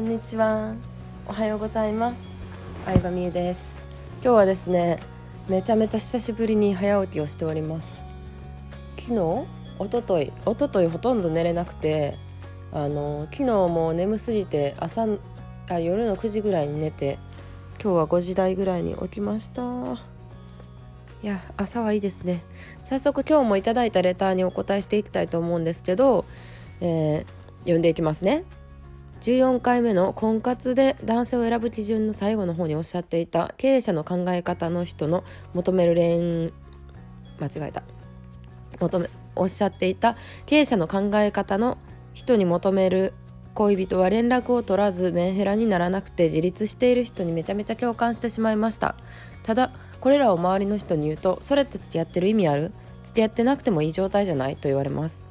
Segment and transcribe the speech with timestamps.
[0.00, 0.74] んにちは。
[1.28, 2.16] おはようございます。
[2.86, 3.60] 相葉美優です。
[4.22, 4.98] 今日はですね
[5.46, 8.00] めちゃめちゃ久しぶりに早起きをしております。
[8.98, 9.46] 昨日？
[9.78, 12.16] 一昨日一昨日ほとんど寝れなくて
[12.72, 15.06] あの昨日も眠すぎて朝
[15.68, 17.18] あ夜の9時ぐらいに寝て
[17.82, 19.62] 今日は5時台ぐらいに起きました。
[21.22, 22.42] いや朝はいいですね。
[22.84, 26.24] 早速今日もいただいたレターにお答えしていきたいと思うんですけど、
[26.80, 28.44] えー、読んでいきますね。
[29.20, 36.52] 14回目の婚活で男性を選ぶ基準の最後の方におっしゃっていた経営者の考え方の人の求める恋
[37.38, 37.82] 間違えた。
[38.80, 41.76] 求めおっしゃっていた経営者の考え方の
[42.14, 43.12] 人に求める
[43.54, 48.94] 恋人は連絡を取らずメンヘラにならなくて自立している人にめちゃめちゃ共感してしまいました。
[49.42, 52.72] ただこれらを周りの人に言うとそれって付き合ってる意味ある？
[53.04, 54.56] 付き合ってなくてもいい状態じゃない？
[54.56, 55.22] と言われます。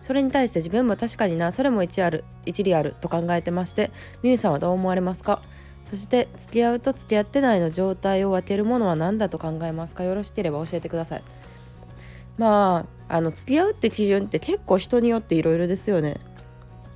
[0.00, 3.90] それに対して自分も確かになそれも一ある一理あると考えてまして
[4.22, 5.42] みゆさんはどう思われますか？
[5.84, 10.04] そして付き合うと付き合ってないの状態を分けるものは何だと考えますか？
[10.04, 11.22] よろしければ教えてください。
[12.36, 16.18] まああの付き合うって基準って結構人によっていろいろですよね。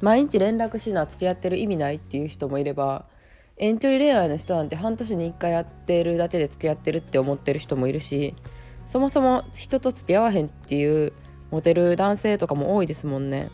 [0.00, 3.06] 毎日連絡しな付き合ってる意味ないっていう人もいれば
[3.56, 8.34] 遠距離恋愛の人なんて半年に1回やってるだけで付き合ってるって思ってる人もいるし
[8.86, 11.12] そもそも人と付き合わへんっていう
[11.52, 13.50] モテる男性とかも多いですもんね。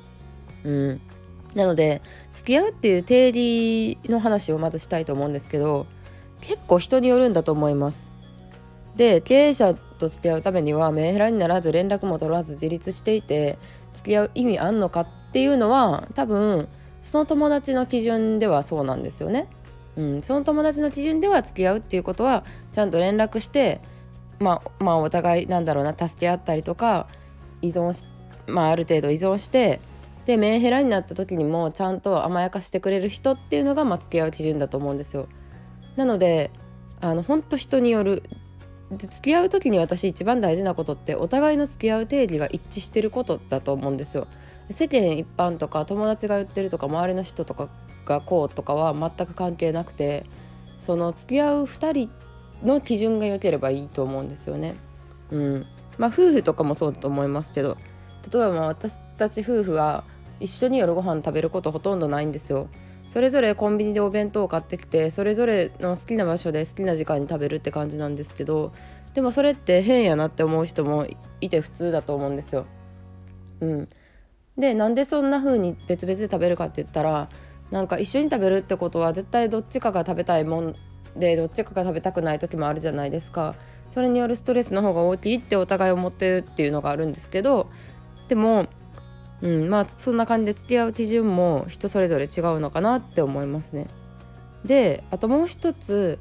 [0.65, 1.01] うん。
[1.55, 2.01] なので
[2.33, 5.87] 付き合うっていう定義の話をまずしたいと思うんですけど
[6.41, 8.09] 結構人によるんだと思います。
[8.97, 13.59] で経営者と付き合うためにはメンヘラにならず連絡も取らず自立していて
[13.95, 16.69] 付き合う意味あんのかっていうのは多分
[17.01, 19.49] その友達の基準ではそうなんですよね。
[19.97, 23.81] うん、その友達の基準では付き合うっていうことはちゃんと連絡して
[24.39, 27.09] まあまあお互いなんだろうな助け合ったりとか
[27.63, 28.05] 依存し、
[28.47, 29.81] まあ、ある程度依存して
[30.27, 35.29] でメンヘラになった時にもちゃんと甘やかしてくれる人っていうのが、まあ、付き合う基準だと思うんですよ。
[35.97, 36.51] なので
[37.01, 38.23] あの本当人による
[38.91, 44.27] で付き合う時に私一番大事なことってお互いの付き合う定義が一致してることだと思うんですよ。
[44.71, 47.69] 世間一般とか友達が言ってるとか周りの人とか
[48.05, 50.25] がこうとかは全く関係なくて
[50.79, 52.11] その付き合う2人
[52.67, 54.75] の基準が良ければいいと思うんですよね。
[55.31, 55.67] うん、
[55.99, 57.77] まあ夫婦とかもそうだと思いますけど
[58.33, 60.05] 例えば私たち夫婦は
[60.41, 62.69] 一緒に夜ご飯食べることほとんどないんですよ。
[63.07, 68.75] それぞれコンビニでお弁当を買ってきてそれぞれの好きな場所で好きな時間に食べるって感じなんですけど
[69.15, 71.07] でもそれって変やなって思う人も
[71.41, 72.67] いて普通だと思うんですよ。
[73.61, 73.89] うん、
[74.59, 77.31] でなんでそんな風に別々で食べるかって言ったら
[77.71, 80.77] なんか一緒に食べるってことは絶対どっちかが食べたいもん
[81.17, 83.55] でどっちかが食べたくない時もあるじゃないですか。
[83.89, 87.71] それによるストレスの方が大きいってお互い思ってるっていうのがあるんですけど
[88.29, 88.69] でも、
[89.41, 93.87] うん、まあそんな感じで付き合う基準も人それぞれ違うのかなって思いますね。
[94.65, 96.19] であともう一つ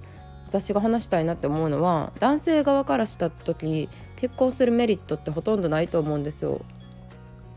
[0.47, 6.61] 私が話したいなって思うのは男性側からした時結婚するメリットってほとんどないと思うんですよ。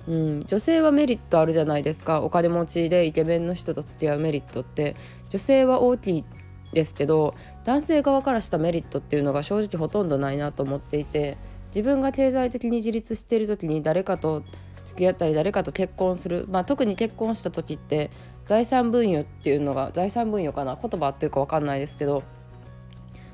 [0.08, 4.96] うん、女性はメリットあるじゃないですかお金持ちでイケメンの人と付き合うメリットって
[5.28, 6.24] 女性は大きい
[6.72, 11.36] ですけど男性側からしたメリットっていうのが正直ほとんどないなと思っていて
[11.68, 14.42] 自分が経済的に自立している時に誰かと
[14.84, 18.10] 付き合ったり誰かと結婚する、まあ、特に結婚した時って
[18.44, 22.22] 財産分与っていうのが財産分与かな言葉っていうか分かんないですけど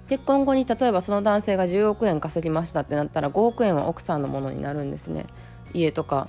[0.08, 5.26] 結婚後に例えばその男性が10億円稼ぎましたってなったら5億円は奥さんのものになるんですね。
[5.74, 6.28] 家とか、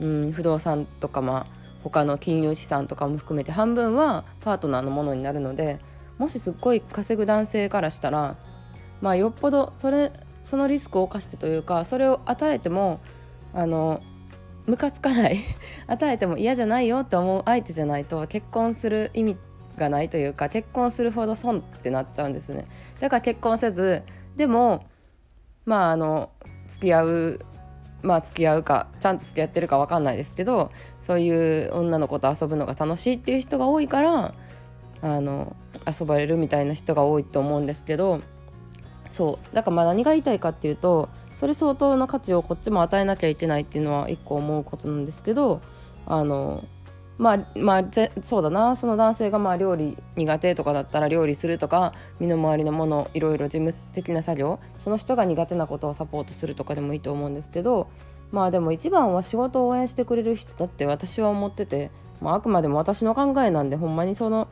[0.00, 1.46] うん、不動産とかまあ
[1.82, 5.80] 他の金融資産とかも含めて半分はパートナーのものになるので
[6.18, 8.36] もしすっごい稼ぐ男性からしたら
[9.00, 10.12] まあよっぽどそれ
[10.42, 13.00] そのリスクを冒してというかそれを与えても
[13.52, 14.00] あの
[14.66, 15.36] ムカつかない
[15.86, 19.36] 与えても嫌じゃないよって思う相手じゃないと結婚する意味
[19.76, 22.66] がないというか結婚するほど損ってなっちゃうんですね。
[23.00, 24.02] だから結婚せず
[24.36, 24.84] でも
[25.64, 26.30] まああの
[26.66, 27.40] 付き合う
[28.02, 30.70] まあ付き合うかちゃんと付き合ってるか分かんないですけど
[31.02, 34.34] そういう女の子と遊ぶのが楽しいっていう人が多いから
[35.06, 35.54] あの
[35.86, 38.20] 遊ばれるみたいな人が多いと思うんですけど
[39.08, 45.60] そうだからまあ何が言いたいかっていうとそれ相当の価値をこっちも与えなきゃいけないっていうのは一個思うことなんですけど
[46.06, 46.64] あの
[47.18, 47.84] まあまあ
[48.20, 57.88] そうだなその男性がまあ料理苦手とかだったら料理するとか身の回りのものいろいろ事務的な作業その人が苦手なことをサポートするとかでもいいと思うんですけど
[58.32, 64.48] まあでも一番は仕事を応援してくれる人だって私は思ってて、まあ、あくまでも私の考えなんでほんまにその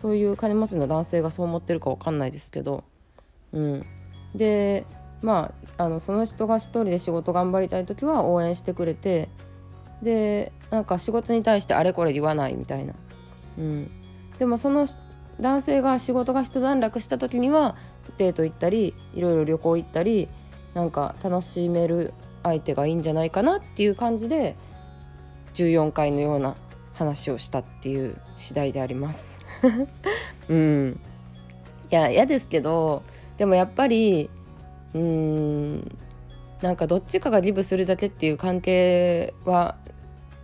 [0.00, 2.84] そういう金持ちの男性がそう思ってるか分かんないですけど、
[3.52, 3.86] うん、
[4.34, 4.86] で
[5.22, 9.28] まああのその人が一人で仕事頑張りたい時は応援してくれて
[10.00, 12.94] でなんか仕事に対してあれこれ言わないみたいな、
[13.58, 13.90] うん、
[14.38, 14.86] でもその
[15.40, 17.74] 男性が仕事が一段落した時には
[18.18, 20.28] デート行ったりいろいろ旅行行ったり
[20.74, 22.14] なんか楽しめる
[22.44, 24.56] 相手がいいんじゃないかなっていう感じで
[25.54, 26.54] 14回のような
[26.92, 29.37] 話をしたっていう次第であります。
[30.48, 31.00] うん。
[31.90, 33.02] いや嫌ですけど
[33.38, 34.28] でもやっぱり
[34.94, 35.98] うーん
[36.60, 39.76] なんかどっちかがリブするだけっていう関係は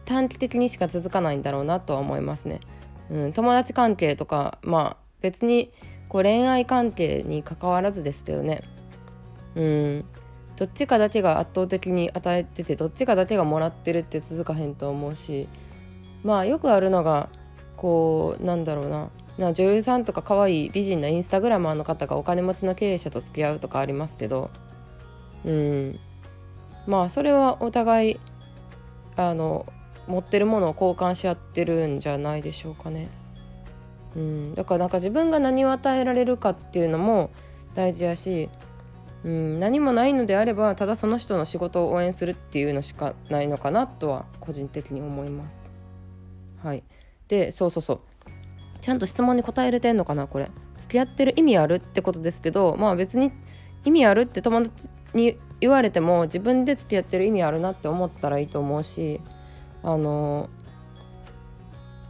[0.04, 2.60] 短期的にしか続かないんだろうなとは思いますね。
[3.10, 5.72] うん、友達関係とかまあ別に
[6.08, 8.62] こう恋愛関係に関わらずですけどね。
[9.54, 10.04] うん。
[10.56, 15.48] どっちかだけが圧倒的に与えててどっちかだけがもらってるって続かへんと思うし
[16.22, 17.28] まあよくあるのが
[17.76, 19.10] こうなんだろうな。
[19.38, 24.50] な女優さんとか可愛い美人なインスタグラマーの方がお金持ちの経営者と付き合うとかありますけど。
[25.44, 25.98] うん。
[26.86, 28.20] まあそれはお互い
[29.16, 29.66] あの
[30.06, 33.08] 持ってるものを交換し合ってるんじゃないでしょうかね。
[34.16, 37.30] うん、だからなんか自分が何を与えられるかっていうのも
[37.74, 38.48] 大事やし、
[39.24, 45.70] うん、何もないのであればただその人の仕事を応援するっていうのしかないのかなとは個人的に思います。
[46.62, 46.84] はい、
[47.28, 48.00] でそうそうそう。
[48.80, 50.50] ちゃんと質問に答えれてんのかなこれ。
[50.76, 53.32] 付き合ってる意味あるってことですけどまあ別に
[53.84, 59.20] 意味あるって友達に言われても自分で付き合ってる意味あるなって思ったらいいと思うし
[59.82, 60.50] あの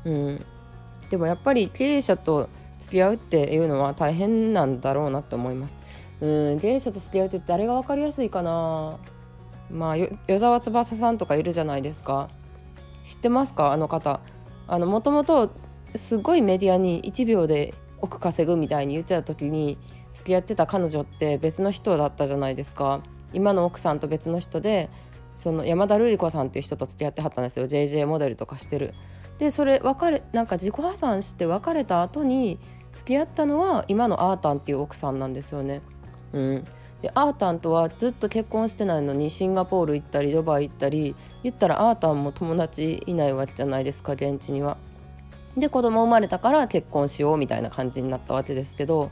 [0.05, 0.45] うん。
[1.11, 2.49] でもやっぱり経営者と
[2.81, 5.81] 付き合うっていうのは大変なんだろうなと思います。
[6.21, 6.61] うん。
[6.61, 8.99] 経営者と付き合うって誰が分かりやすいかな。
[9.71, 12.29] まあ与沢翼さんとかいるじゃないですか。
[13.05, 13.73] 知ってますか？
[13.73, 14.21] あの方。
[14.69, 15.51] もともと
[15.95, 19.79] すごいメディアに1秒で億稼ぐみたいに言ってた時に
[20.15, 23.03] 付き合ってた彼女って別の人だったじゃないですか
[23.33, 24.89] 今の奥さんと別の人で
[25.37, 28.95] その山田瑠璃子さんっていう人と付き合ってはったんですよ JJ モデルとかしてる。
[29.39, 32.61] でそれ別れなんか自己破産して別れた後に
[32.93, 35.83] 付き合ったのは今のアータンっていう奥さんなんですよね。
[36.33, 36.65] うん、
[37.05, 44.79] でアータンとはずっと結婚してないのにシンガポール行ったりドバイ行ったり言ったらアータンも友達いないわけじゃないですか現地には。
[45.55, 49.11] で子供生まれたから結婚しようみたいな感じになったわけですけど、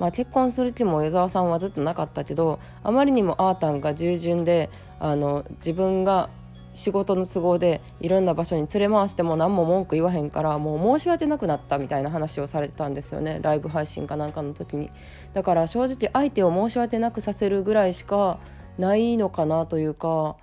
[0.00, 6.30] まあ、結婚する気も与沢さんはずっとなかったけどあまりにもアータンが従順であの自分が
[6.74, 13.38] 仕事の都合でいろんな場所に連れ回しても何も文句言わへんからもう申し訳なくなったみたいな話をされてたんですよね。
[13.42, 14.90] ライブ配信かなんかの時に。
[15.32, 18.38] だから正直相手を申し訳なくさせるぐらいしか
[18.76, 20.36] ないのかなというか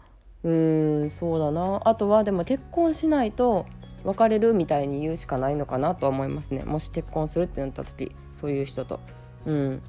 [0.43, 1.81] うーんそうだな。
[1.83, 3.65] あとはでも結婚しないと
[4.03, 6.63] 別れるみたいに言うしかないのかなとは思いますね。
[6.63, 9.01] もし結婚するってなった時そういう人と。
[9.45, 9.81] うん。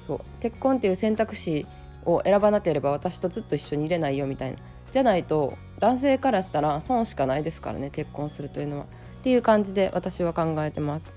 [0.00, 0.20] そう。
[0.40, 1.66] 結婚っていう選択肢
[2.06, 4.58] を選ばなければ私とずっと一緒にいれないよみたいな。
[4.90, 8.84] じゃないと男性からしたら損しかないですからね結婚するというのは。
[8.84, 8.86] っ
[9.22, 11.12] ていう感じで私は考えてます。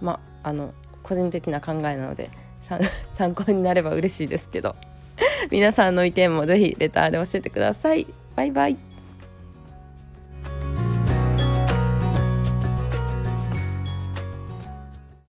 [0.00, 0.72] まあの
[1.02, 2.30] 個人的な考えなので
[3.14, 4.74] 参考になれば嬉しいですけど。
[5.50, 8.06] 皆さんの意見も是非レターで教えてください。
[8.34, 8.87] バイバイ。